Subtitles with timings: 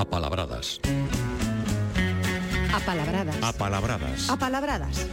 [0.00, 0.80] Apalabradas.
[2.72, 3.36] Apalabradas.
[3.42, 4.30] Apalabradas.
[4.30, 5.06] Apalabradas.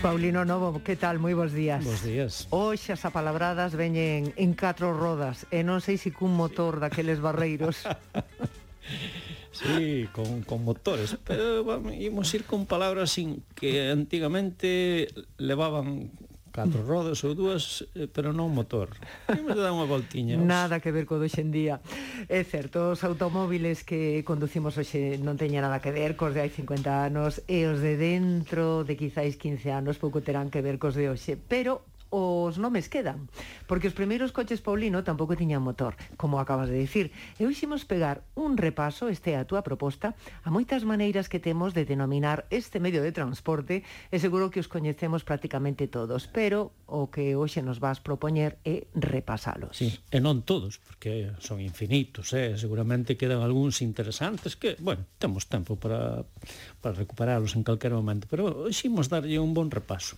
[0.00, 1.18] Paulino Novo, que tal?
[1.18, 1.82] Moi bons días.
[1.82, 2.46] Bos días.
[2.54, 7.82] Hoxe as apalabradas veñen en catro rodas e non sei se cun motor daqueles barreiros.
[9.56, 15.08] Sí, con, con motores, pero vamos, imos ir con palabras sin que antigamente
[15.38, 16.12] levaban
[16.56, 18.96] catro rodas ou dúas, eh, pero non motor.
[19.28, 20.40] Imos dar unha voltiña.
[20.40, 21.84] Nada que ver co do en día.
[22.32, 26.48] É certo, os automóviles que conducimos hoxe non teñen nada que ver cos de hai
[26.48, 30.96] 50 anos e os de dentro de quizáis 15 anos pouco terán que ver cos
[30.96, 33.28] de hoxe, pero os nomes quedan,
[33.68, 37.12] porque os primeiros coches Paulino tampouco tiñan motor, como acabas de dicir.
[37.36, 41.76] E hoiximos pegar un repaso, este é a túa proposta, a moitas maneiras que temos
[41.76, 47.12] de denominar este medio de transporte, e seguro que os coñecemos prácticamente todos, pero o
[47.12, 49.76] que hoxe nos vas propoñer é repasalos.
[49.76, 52.56] Sí, e non todos, porque son infinitos, eh?
[52.56, 56.24] seguramente quedan algúns interesantes que, bueno, temos tempo para,
[56.80, 60.14] para recuperalos en calquera momento, pero hoxe hoximos darlle un bon repaso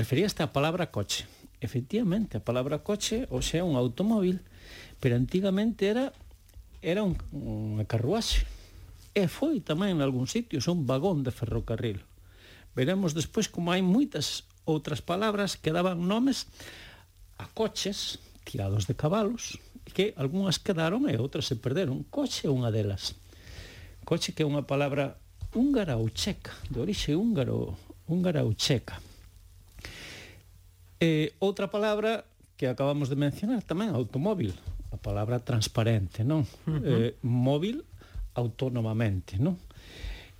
[0.00, 1.28] referíaste a palabra coche.
[1.60, 4.40] Efectivamente, a palabra coche, ou sea, un automóvil,
[4.96, 6.16] pero antigamente era
[6.80, 8.48] era un, unha carruaxe.
[9.12, 12.00] E foi tamén en algún sitios un vagón de ferrocarril.
[12.72, 16.48] Veremos despois como hai moitas outras palabras que daban nomes
[17.36, 19.60] a coches tirados de cabalos,
[19.92, 22.08] que algunhas quedaron e outras se perderon.
[22.08, 23.18] Coche é unha delas.
[24.08, 25.20] Coche que é unha palabra
[25.52, 27.76] húngara ou checa, de orixe húngaro,
[28.08, 29.09] húngara ou checa.
[31.00, 32.28] Eh, outra palabra
[32.60, 34.52] que acabamos de mencionar tamén, automóvil,
[34.92, 36.44] a palabra transparente, non?
[36.68, 36.84] Uh -huh.
[36.84, 37.88] eh, móvil
[38.36, 39.56] autónomamente, non?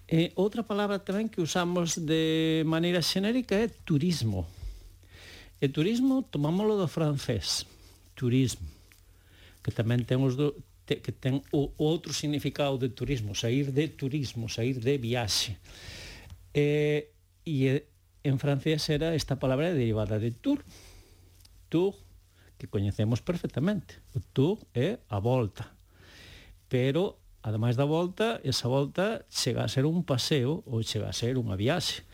[0.04, 4.44] Eh, outra palabra tamén que usamos de maneira xenérica é turismo.
[5.62, 7.64] E turismo tomámolo do francés,
[8.12, 8.68] turismo,
[9.64, 10.52] que tamén ten os do,
[10.84, 15.56] te, que ten o, o outro significado de turismo, sair de turismo, sair de viaxe.
[16.52, 17.08] Eh,
[17.48, 17.88] e
[18.22, 20.64] en francés era esta palabra derivada de tour.
[21.68, 21.94] Tour,
[22.58, 24.02] que coñecemos perfectamente.
[24.14, 25.72] O tour é a volta.
[26.68, 31.40] Pero, ademais da volta, esa volta chega a ser un paseo ou chega a ser
[31.40, 32.04] unha viaxe.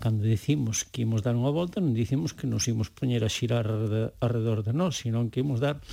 [0.00, 3.68] Cando dicimos que imos dar unha volta, non dicimos que nos imos poñer a xirar
[3.68, 5.84] alrededor de nós, senón que imos dar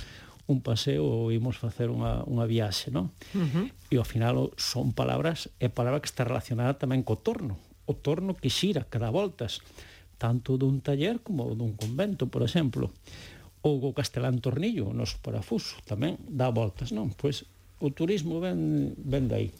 [0.48, 3.12] un paseo ou imos facer unha, unha viaxe, non?
[3.36, 3.66] Uh -huh.
[3.92, 8.36] E ao final son palabras, é palabra que está relacionada tamén co torno o torno
[8.36, 9.64] que xira, que dá voltas,
[10.20, 12.92] tanto dun taller como dun convento, por exemplo.
[13.64, 17.08] Ou o castelán tornillo, o noso parafuso, tamén dá voltas, non?
[17.16, 17.48] Pois
[17.80, 19.50] o turismo ven, ven dai.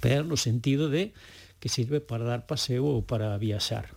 [0.00, 1.12] Pero no sentido de
[1.60, 3.92] que sirve para dar paseo ou para viaxar.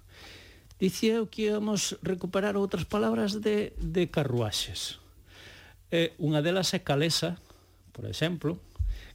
[0.76, 5.00] Dicía eu que íamos recuperar outras palabras de, de carruaxes.
[5.94, 7.40] Eh, unha delas é calesa,
[7.96, 8.60] por exemplo,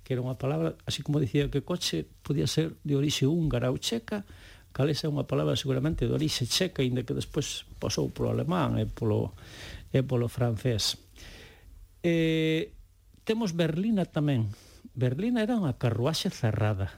[0.09, 3.77] que era unha palabra, así como dicía que coche podía ser de orixe húngara ou
[3.77, 4.25] checa,
[4.73, 8.89] calesa é unha palabra seguramente de orixe checa, inda que despois pasou polo alemán e
[8.89, 9.37] polo,
[9.93, 10.97] e polo francés.
[12.01, 12.73] E,
[13.29, 14.49] temos Berlina tamén.
[14.97, 16.89] Berlina era unha carruaxe cerrada.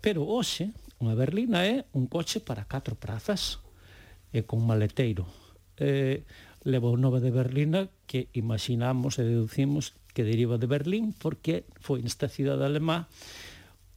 [0.00, 0.72] Pero hoxe,
[1.04, 3.60] unha berlina é un coche para catro prazas
[4.32, 5.28] e con maleteiro.
[5.76, 6.24] E,
[6.64, 12.00] leva o nome de Berlina que imaginamos e deducimos que deriva de Berlín porque foi
[12.00, 13.06] nesta cidade alemá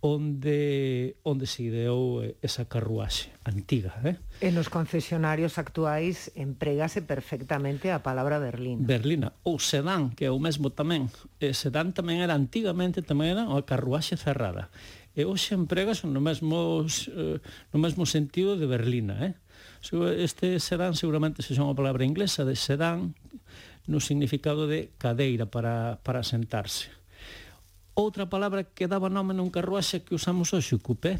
[0.01, 4.21] onde onde se ideou esa carruaxe antiga, eh?
[4.45, 8.85] En os concesionarios actuais empregase perfectamente a palabra Berlín.
[8.85, 11.09] Berlina ou sedán, que é o mesmo tamén.
[11.41, 14.69] E sedán tamén era antigamente tamén era unha carruaxe cerrada.
[15.17, 17.41] E hoxe empregas no mesmo eh,
[17.73, 19.33] no mesmo sentido de Berlina, eh?
[20.17, 23.15] Este sedán seguramente se chama a palabra inglesa de sedán
[23.87, 26.91] no significado de cadeira para, para sentarse.
[27.97, 31.17] Outra palabra que daba nome nun carruaxe que usamos hoxe, cupé.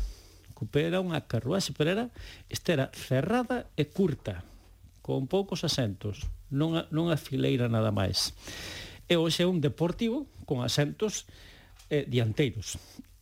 [0.53, 2.06] Cupé era unha carruaxe, pero era,
[2.52, 4.46] esta era cerrada e curta,
[5.02, 8.35] con poucos asentos, non, non a fileira nada máis.
[9.09, 11.26] E hoxe é un deportivo con asentos
[11.90, 12.78] eh, dianteiros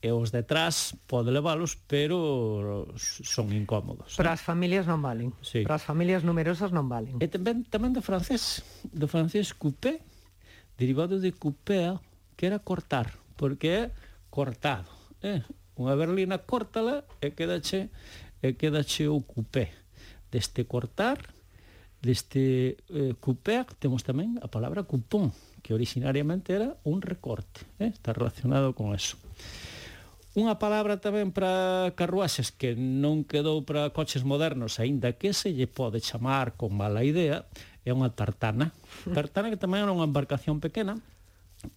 [0.06, 4.14] e os detrás pode leválos, pero son incómodos.
[4.14, 5.34] Para as familias non valen.
[5.42, 5.66] Sí.
[5.66, 7.18] Para as familias numerosas non valen.
[7.18, 10.06] E tamén, tamén do francés, do francés coupé,
[10.78, 11.98] derivado de coupé,
[12.38, 13.84] que era cortar, porque é
[14.30, 14.94] cortado.
[15.26, 15.42] Eh?
[15.74, 17.90] Unha berlina córtala e quedache,
[18.46, 19.74] e quedache o coupé.
[20.30, 21.18] Deste cortar,
[21.98, 25.34] deste eh, coupé, temos tamén a palabra cupón,
[25.66, 27.90] que originariamente era un recorte, eh?
[27.90, 29.18] está relacionado con eso.
[30.36, 35.64] Unha palabra tamén para carruaxes que non quedou para coches modernos, aínda que se lle
[35.64, 37.48] pode chamar con mala idea,
[37.88, 38.76] é unha tartana.
[39.16, 41.00] Tartana que tamén era unha embarcación pequena,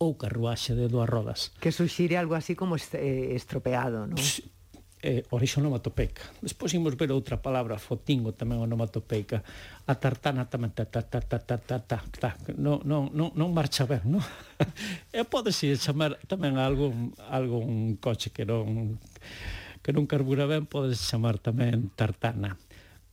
[0.03, 1.55] ou carruaxe de dúas rodas.
[1.63, 4.19] Que suxire algo así como eh, estropeado, non?
[5.03, 6.23] eh, orixe onomatopeica.
[6.43, 9.43] Despois imos ver outra palabra, fotingo tamén onomatopeica,
[9.87, 11.99] a tartana tamén ta ta ta ta ta ta ta.
[12.03, 12.31] ta.
[12.59, 14.23] Non, non, non, non marcha ben, non?
[15.15, 18.99] e podese chamar tamén a algún, algún coche que non
[19.83, 22.59] que non carbura ben, podese chamar tamén tartana.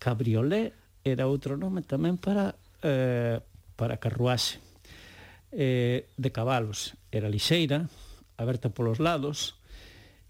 [0.01, 0.73] Cabriolé
[1.05, 3.37] era outro nome tamén para eh,
[3.77, 4.57] para carruaxe
[5.53, 6.97] eh, de cabalos.
[7.11, 7.87] Era lixeira,
[8.37, 9.55] aberta polos lados,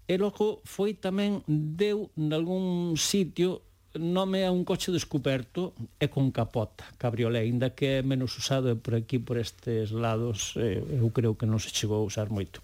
[0.06, 3.66] e logo foi tamén deu nalgún sitio
[3.98, 8.94] nome a un coche descoberto e con capota, cabriolé, ainda que é menos usado por
[8.94, 12.60] aquí, por estes lados, eh, eu creo que non se chegou a usar moito.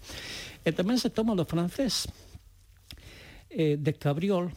[0.63, 2.07] E tamén se toma do francés,
[3.49, 4.53] eh, de cabriol,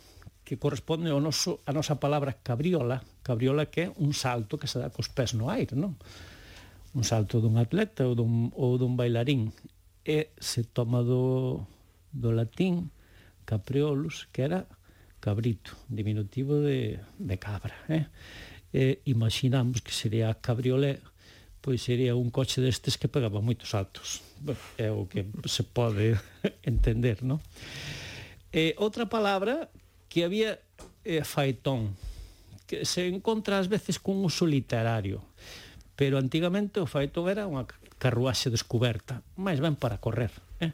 [0.47, 4.79] que corresponde ao noso, a nosa palabra cabriola, cabriola que é un salto que se
[4.79, 5.99] dá cos pés no aire, non?
[6.94, 9.50] Un salto dun atleta ou dun, ou dun bailarín.
[10.06, 11.67] E se toma do,
[12.17, 12.89] do latín
[13.45, 14.65] capreolus, que era
[15.21, 17.77] cabrito, diminutivo de, de cabra.
[17.89, 18.07] Eh?
[18.73, 21.01] E imaginamos que sería cabriolé,
[21.61, 24.25] pois sería un coche destes que pegaba moitos altos.
[24.81, 26.17] É o que se pode
[26.63, 27.41] entender, non?
[28.53, 29.69] E outra palabra
[30.09, 30.63] que había
[31.05, 31.95] é faetón,
[32.67, 35.23] que se encontra ás veces con uso literario.
[35.97, 37.65] Pero antigamente o faetón era unha
[37.97, 40.31] carruaxe descoberta, máis ben para correr.
[40.61, 40.71] Eh?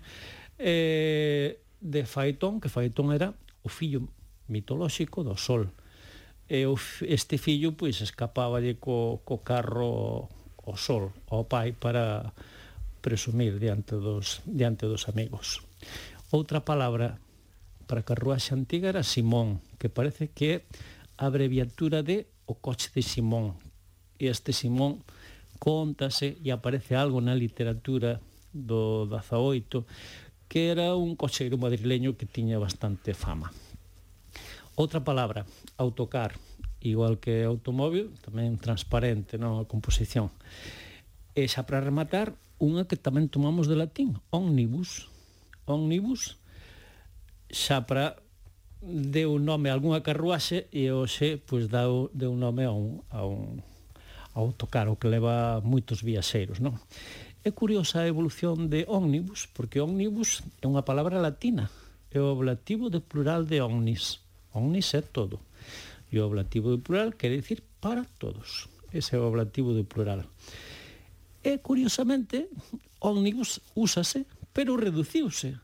[0.63, 4.07] eh, de Faetón, que Faetón era o fillo
[4.47, 5.75] mitolóxico do Sol.
[6.47, 10.31] E o, este fillo pois escapáballe co, co carro
[10.63, 12.31] o Sol ao pai para
[13.03, 15.67] presumir diante dos, diante dos amigos.
[16.31, 17.19] Outra palabra
[17.91, 20.57] para carruaxe antiga era Simón, que parece que é
[21.19, 23.59] a abreviatura de o coche de Simón.
[24.23, 25.03] E este Simón
[25.59, 28.23] contase e aparece algo na literatura
[28.55, 29.83] do 18
[30.53, 33.57] que era un cocheiro madrileño que tiña bastante fama.
[34.77, 35.49] Outra palabra,
[35.81, 36.37] autocar,
[36.85, 40.29] igual que automóvil, tamén transparente non a composición.
[41.33, 45.09] E xa para rematar, unha que tamén tomamos de latín, omnibus.
[45.65, 46.37] Omnibus
[47.49, 48.21] xa para
[48.85, 53.65] deu nome a algunha carruaxe e hoxe pois deu, deu nome a un, a un
[54.37, 56.77] autocar, o que leva moitos viaxeiros, non?
[57.43, 61.75] É curiosa a evolución de ómnibus, porque ómnibus é unha palabra latina,
[62.15, 64.23] é o oblativo de plural de omnis.
[64.55, 65.43] Omnis é todo.
[66.07, 68.71] E o oblativo de plural quere dicir para todos.
[68.95, 70.23] Ese é o oblativo de plural.
[71.43, 72.47] E, curiosamente,
[73.03, 74.23] ómnibus úsase,
[74.55, 75.59] pero reduciuse.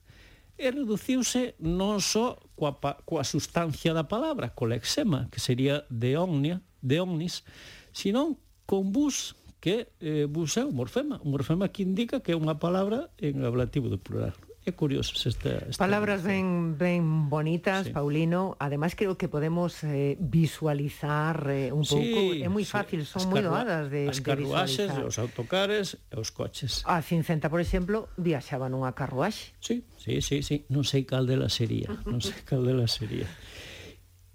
[0.58, 2.74] E reduciuse non só coa,
[3.06, 7.46] coa sustancia da palabra, co lexema, que sería de omnia, de omnis,
[7.94, 8.34] sino
[8.66, 11.20] con bus que eh, busa o morfema.
[11.22, 14.34] O morfema que indica que é unha palabra en ablativo do plural.
[14.68, 15.64] É curioso esta...
[15.64, 17.90] esta Palabras ben, ben bonitas, sí.
[17.90, 18.52] Paulino.
[18.60, 22.20] Ademais, creo que podemos eh, visualizar eh, un sí, pouco.
[22.36, 23.16] É moi fácil, sí.
[23.16, 26.84] son moi doadas de, as de carruaxes, os autocares e os coches.
[26.84, 29.56] A Cincenta, por exemplo, viaxaba nunha carruaxe.
[29.56, 30.68] Sí, sí, sí, sí.
[30.68, 31.88] Non sei cal dela sería.
[32.12, 33.24] Non sei cal dela sería.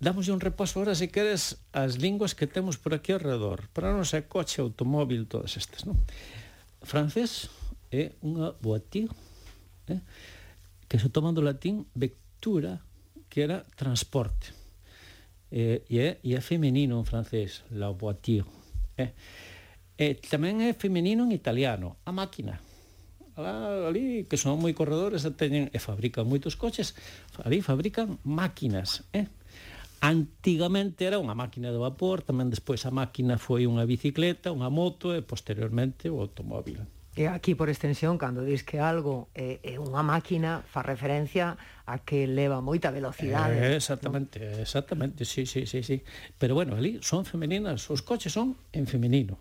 [0.03, 3.71] Damos un repaso ahora, se queres, as linguas que temos por aquí alrededor.
[3.71, 5.95] Para non ser coche, automóvil, todas estas, non?
[6.83, 7.47] Francés
[7.87, 9.07] é unha voiture,
[9.87, 10.03] eh?
[10.91, 12.83] que se toma do latín vectura,
[13.31, 14.51] que era transporte.
[15.55, 18.43] Eh, e, é, e é femenino en francés, la voiture.
[18.99, 19.15] Eh?
[19.95, 22.59] E tamén é femenino en italiano, a máquina
[23.39, 26.93] alá, ali, que son moi corredores teñen e fabrican moitos coches,
[27.41, 29.31] ali fabrican máquinas, eh?
[30.03, 35.15] Antigamente era unha máquina de vapor, tamén despois a máquina foi unha bicicleta, unha moto
[35.15, 36.83] e posteriormente o automóvil.
[37.15, 41.55] E aquí, por extensión, cando dis que algo é, é unha máquina, fa referencia
[41.87, 43.55] a que leva moita velocidade.
[43.55, 44.59] Eh, exactamente, ¿no?
[44.59, 46.03] exactamente, sí, sí, sí, sí.
[46.35, 49.39] Pero bueno, ali son femeninas, os coches son en femenino.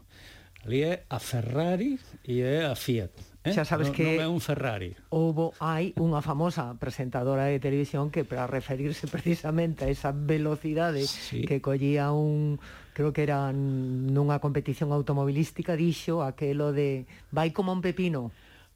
[0.63, 3.51] Ali é a Ferrari e é a Fiat Eh?
[3.51, 4.95] Xa sabes no, que non é un Ferrari.
[5.11, 11.43] Houbo hai unha famosa presentadora de televisión que para referirse precisamente a esa velocidade sí.
[11.43, 12.63] que collía un
[12.95, 18.31] creo que era nunha competición automobilística dixo aquelo de vai como un pepino.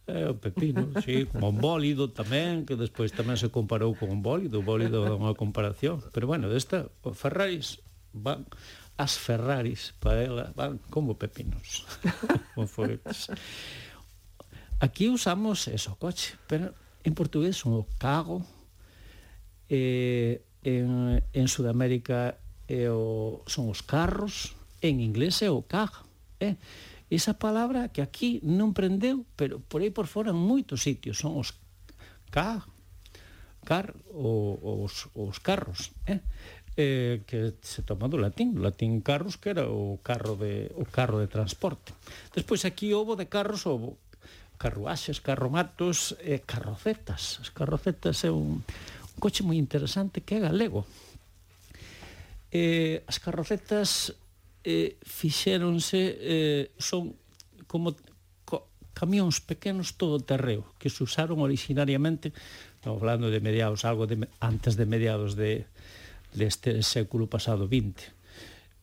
[0.07, 4.23] É o pepino, sí, como un bólido tamén, que despois tamén se comparou con un
[4.23, 5.99] bólido, o bólido é unha comparación.
[6.11, 7.83] Pero bueno, esta, Ferraris
[8.15, 8.47] van,
[8.99, 11.87] as Ferraris para ela van como pepinos,
[12.55, 13.31] como foguetes.
[14.79, 18.45] Aquí usamos eso, coche, pero en portugués son o carro,
[19.69, 22.37] eh, en, en Sudamérica
[22.69, 24.53] é o, son os carros,
[24.83, 26.05] en inglés é o car.
[26.45, 26.61] Eh?
[27.09, 31.41] Esa palabra que aquí non prendeu, pero por aí por fora en moitos sitios son
[31.41, 31.55] os
[32.29, 32.69] car,
[33.65, 35.95] car o, os, os carros.
[36.05, 36.21] Eh?
[36.77, 40.85] eh, que se toma do latín, o latín carros, que era o carro de o
[40.85, 41.97] carro de transporte.
[42.37, 43.97] Despois aquí houve de carros houve
[44.57, 47.39] carruaxes, carromatos e carrocetas.
[47.41, 50.85] As carrocetas é un, un coche moi interesante que é galego.
[52.51, 54.17] Eh, as carrocetas
[54.65, 57.15] eh, fixéronse eh, son
[57.69, 57.95] como
[58.49, 62.33] co, camións pequenos todo terreo que se usaron originariamente
[62.81, 65.67] estamos falando de mediados, algo de, antes de mediados de,
[66.33, 68.16] deste de século pasado 20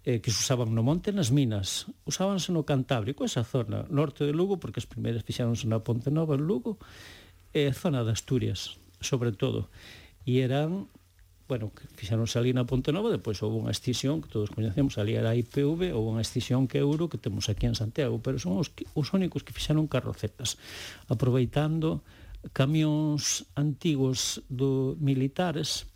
[0.03, 4.35] eh, que se usaban no monte nas minas, usábanse no Cantábrico, esa zona, norte de
[4.35, 6.75] Lugo, porque as primeiras fixáronse na Ponte Nova, en Lugo,
[7.55, 9.71] e eh, zona de Asturias, sobre todo.
[10.27, 10.91] E eran,
[11.47, 15.31] bueno, fixáronse ali na Ponte Nova, depois houve unha escisión, que todos coñecemos, ali era
[15.31, 18.59] a IPV, houve unha escisión que é euro que temos aquí en Santiago, pero son
[18.59, 20.59] os, os únicos que fixaron carrocetas,
[21.07, 22.03] aproveitando
[22.51, 25.87] camións antigos do militares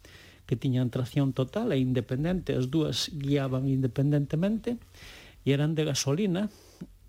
[0.48, 4.80] que tiñan tracción total e independente, as dúas guiaban independentemente,
[5.44, 6.48] e eran de gasolina,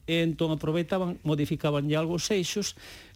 [0.04, 2.74] e entón aproveitaban, modificaban algo os eixos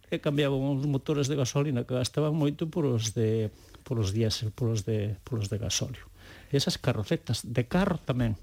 [0.09, 3.50] e cambiaban os motores de gasolina que gastaban moito por os de
[3.83, 6.07] por os diésel, por os de, por os de gasóleo.
[6.49, 8.38] E esas carrocetas de carro tamén.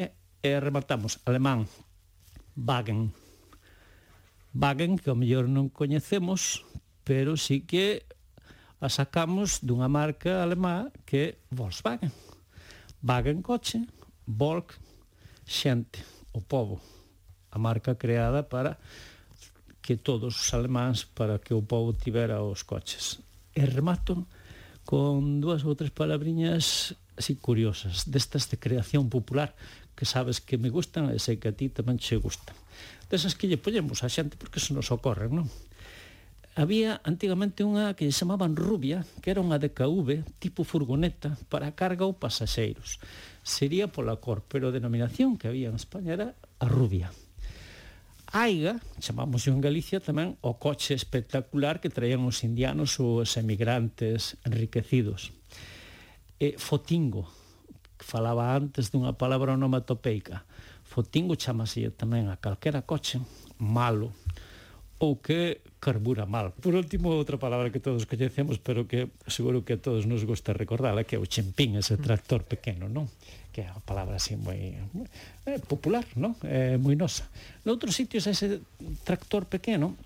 [0.00, 1.68] E, e rematamos, alemán,
[2.56, 3.12] Wagen.
[4.56, 6.64] Wagen, que ao mellor non coñecemos,
[7.04, 8.08] pero sí que
[8.80, 12.10] a sacamos dunha marca alemá que é Volkswagen.
[13.04, 13.84] Wagen coche,
[14.26, 14.74] Volk
[15.44, 16.00] xente,
[16.32, 16.80] o povo.
[17.52, 18.80] A marca creada para
[19.82, 23.20] que todos os alemáns para que o povo tivera os coches.
[23.52, 24.24] E remato
[24.88, 29.52] con dúas ou tres palabriñas así curiosas, destas de creación popular
[29.92, 32.56] que sabes que me gustan e sei que a ti tamén che gustan.
[33.12, 35.48] Desas que lle poñemos a xente porque se nos ocorren, non?
[36.60, 42.12] Había antigamente unha que chamaban Rubia, que era unha DKV tipo furgoneta para carga ou
[42.12, 43.00] pasaxeiros.
[43.40, 46.28] Sería pola cor, pero a denominación que había en España era
[46.60, 47.16] a Rubia.
[48.28, 54.36] Aiga, chamamos en Galicia tamén o coche espectacular que traían os indianos ou os emigrantes
[54.44, 55.32] enriquecidos.
[56.36, 57.24] E fotingo,
[57.96, 60.44] que falaba antes dunha palabra onomatopeica.
[60.84, 63.16] Fotingo chamase tamén a calquera coche
[63.56, 64.12] malo,
[65.00, 66.52] ou que carbura mal.
[66.60, 70.52] Por último, outra palabra que todos coñecemos, pero que seguro que a todos nos gusta
[70.52, 72.04] recordala, que é o chempín, ese mm.
[72.04, 73.08] tractor pequeno, non?
[73.48, 74.76] Que é unha palabra así moi
[75.48, 76.36] eh, popular, non?
[76.44, 77.24] Eh, moi nosa.
[77.64, 78.60] Noutros sitios ese
[79.02, 79.96] tractor pequeno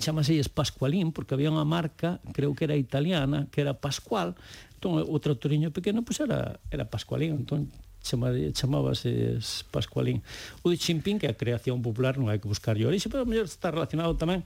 [0.00, 4.32] chamaselles Pascualín porque había unha marca, creo que era italiana, que era Pascual,
[4.80, 7.68] entón o tractoriño pequeno pois pues era, era Pascualín, entón
[8.02, 9.38] chamar, chamábase
[9.70, 10.20] Pascualín.
[10.62, 13.46] O de chimpín, que a creación popular non hai que buscar yo orixe, pero mellor
[13.46, 14.42] está relacionado tamén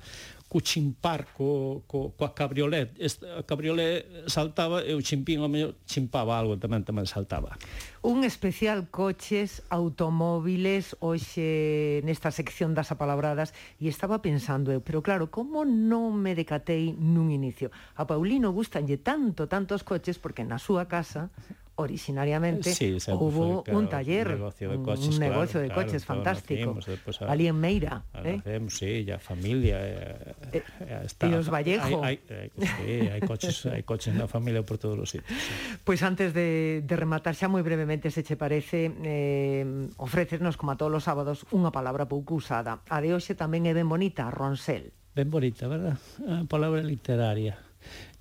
[0.47, 2.95] co chimpar, co, co, coa cabriolet.
[3.03, 7.59] Esta, a cabriolet saltaba e o chimpín o mellor chimpaba algo tamén, tamén saltaba.
[8.07, 13.51] Un especial coches, automóviles, hoxe nesta sección das apalabradas,
[13.83, 17.75] e estaba pensando eu, pero claro, como non me decatei nun inicio?
[17.99, 21.35] A Paulino gustanlle tanto, tantos coches, porque na súa casa
[21.77, 26.23] originariamente sí, hubo un taller, un negocio de coches, un negocio claro, de coches claro,
[26.23, 26.75] fantástico.
[26.75, 28.05] Nacimos, eh, a, Ali en Meira.
[28.25, 28.41] ¿eh?
[28.45, 29.77] Nacimos, sí, ya familia.
[29.81, 30.63] Eh,
[31.05, 32.03] hasta, y los Vallejo.
[32.03, 35.29] Hay, hay, sí, hay, coches, hay coches en la familia por todos los sitios.
[35.29, 35.77] Sí.
[35.85, 39.65] Pues antes de, de, rematar, xa moi brevemente, se che parece, eh,
[40.01, 42.81] ofrecernos, como a todos os sábados, unha palabra pouco usada.
[42.89, 44.97] A de hoxe tamén é ben bonita, Ronsel.
[45.13, 46.01] Ben bonita, verdad?
[46.25, 47.61] A palabra literaria.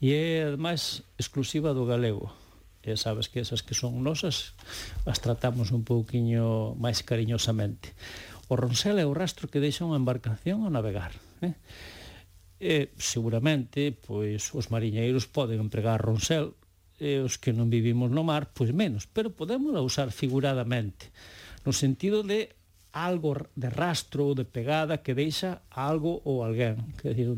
[0.04, 2.45] E é, ademais, exclusiva do galego
[2.86, 4.54] e sabes que esas que son nosas
[5.10, 7.98] as tratamos un pouquiño máis cariñosamente.
[8.46, 11.18] O ronsel é o rastro que deixa unha embarcación ao navegar.
[11.42, 11.58] Eh?
[12.62, 16.54] E, seguramente, pois, os mariñeiros poden empregar ronsel
[17.02, 21.12] e os que non vivimos no mar, pois menos, pero podemos usar figuradamente,
[21.68, 22.56] no sentido de
[22.96, 26.80] algo de rastro ou de pegada que deixa algo ou alguén.
[26.96, 27.36] Que decir,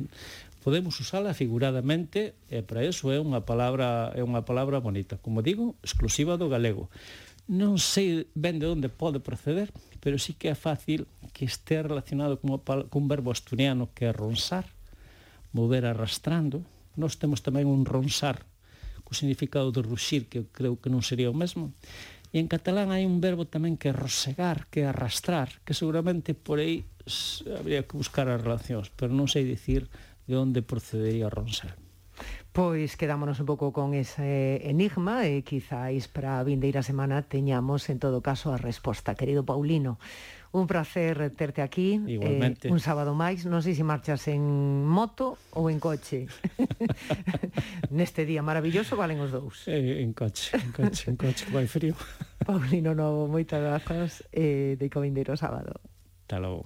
[0.61, 5.73] podemos usala figuradamente e para eso é unha palabra é unha palabra bonita, como digo,
[5.81, 6.93] exclusiva do galego.
[7.49, 12.37] Non sei ben de onde pode proceder, pero sí que é fácil que este relacionado
[12.37, 14.69] con, con un verbo asturiano que é ronsar,
[15.57, 16.61] mover arrastrando.
[16.93, 18.45] Nós temos tamén un ronsar,
[19.07, 21.73] co significado de ruxir, que creo que non sería o mesmo.
[22.35, 26.35] E en catalán hai un verbo tamén que é rosegar, que é arrastrar, que seguramente
[26.35, 26.83] por aí
[27.47, 29.87] habría que buscar as relacións, pero non sei dicir
[30.27, 31.71] de onde procedería Ronsel.
[32.57, 37.85] Pois quedámonos un pouco con ese enigma eh, e quizáis para a vindeira semana teñamos
[37.93, 39.13] en todo caso a resposta.
[39.13, 40.01] Querido Paulino,
[40.51, 42.01] Un prazer terte aquí.
[42.07, 42.67] Eh, Igualmente.
[42.67, 43.43] Eh, un sábado máis.
[43.45, 44.41] Non sei se marchas en
[44.87, 46.25] moto ou en coche.
[47.91, 49.67] Neste día maravilloso valen os dous.
[49.67, 51.93] Eh, en coche, en coche, en coche, que vai frío.
[52.47, 54.23] Paulino Novo, moitas grazas.
[54.31, 55.77] Eh, de Comindero sábado.
[56.23, 56.65] Hasta logo.